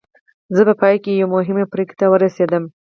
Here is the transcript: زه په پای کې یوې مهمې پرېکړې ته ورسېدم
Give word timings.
زه 0.55 0.61
په 0.67 0.73
پای 0.81 0.95
کې 1.03 1.11
یوې 1.13 1.31
مهمې 1.35 1.65
پرېکړې 1.73 1.95
ته 2.01 2.05
ورسېدم 2.11 2.63